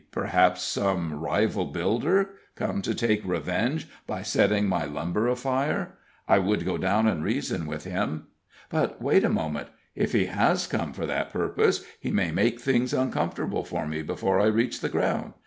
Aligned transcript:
Perhaps 0.09 0.63
some 0.63 1.13
rival 1.13 1.65
builder, 1.65 2.31
come 2.55 2.81
to 2.81 2.95
take 2.95 3.23
revenge 3.23 3.87
by 4.07 4.23
setting 4.23 4.67
my 4.67 4.83
lumber 4.83 5.27
afire! 5.27 5.93
I 6.27 6.39
would 6.39 6.65
go 6.65 6.79
down 6.79 7.05
and 7.07 7.23
reason 7.23 7.67
with 7.67 7.83
him. 7.83 8.25
But, 8.71 8.99
wait 8.99 9.23
a 9.23 9.29
moment; 9.29 9.67
if 9.95 10.13
he 10.13 10.25
has 10.25 10.65
come 10.65 10.91
for 10.93 11.05
that 11.05 11.31
purpose, 11.31 11.85
he 11.99 12.09
may 12.09 12.31
make 12.31 12.59
things 12.59 12.93
uncomfortable 12.95 13.63
for 13.63 13.85
me 13.85 14.01
before 14.01 14.39
I 14.39 14.47
reach 14.47 14.79
the 14.79 14.89
ground. 14.89 15.33